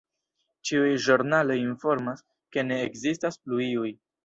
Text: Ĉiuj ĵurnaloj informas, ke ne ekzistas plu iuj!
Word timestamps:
Ĉiuj 0.69 0.93
ĵurnaloj 1.07 1.59
informas, 1.67 2.25
ke 2.57 2.65
ne 2.73 2.83
ekzistas 2.89 3.41
plu 3.45 3.65
iuj! 3.71 3.97